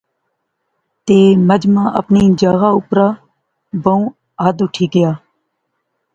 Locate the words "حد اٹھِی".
4.43-4.85